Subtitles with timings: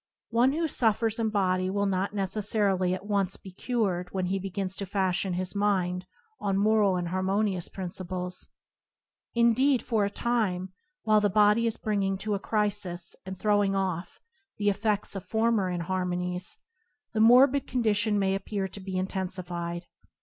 [0.31, 4.39] One who suffers in body will not neces sarily at once be cured when he
[4.39, 6.07] begins to fashion his mind
[6.39, 8.47] on moral and harmonious principles;
[9.35, 14.19] indeed, for a time, while the body is bringing to a crisis, and throwing off,
[14.57, 16.57] the effects of former inharmonies,
[17.13, 19.85] the morbid condition may appear to be intensified.